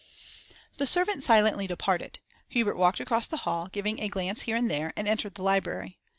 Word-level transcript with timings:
The 0.79 0.87
servant 0.87 1.21
silently 1.23 1.67
departed. 1.67 2.17
Hubert 2.49 2.75
walked 2.75 2.99
across 2.99 3.27
the 3.27 3.37
hall, 3.45 3.67
giving 3.71 4.01
a 4.01 4.09
glance 4.09 4.41
here 4.41 4.55
and 4.55 4.67
there, 4.67 4.91
and 4.97 5.07
entered 5.07 5.35
the 5.35 5.43
library. 5.43 5.99